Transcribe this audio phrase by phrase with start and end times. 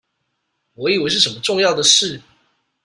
[0.73, 2.19] 我以為是什麼重要的事